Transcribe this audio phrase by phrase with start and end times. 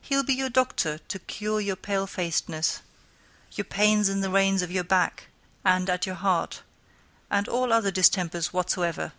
[0.00, 2.80] He'l be your Doctor to cure your palefac'dness,
[3.52, 5.28] your pains in the reins of your back,
[5.62, 6.62] and at your heart,
[7.30, 9.12] and all other distempers whatsoever.